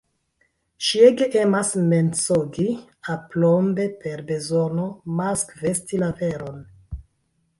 Ŝi 0.85 1.01
ege 1.07 1.25
emas 1.41 1.73
mensogi, 1.89 2.65
aplombe, 3.15 3.85
per 4.05 4.23
bezono 4.31 4.87
maskvesti 5.21 6.03
la 6.05 6.11
veron. 6.23 6.57